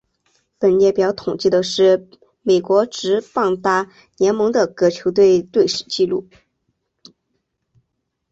[0.57, 2.09] 本列表统计的是
[2.41, 6.27] 美国职棒大联盟的各球队的队史纪录。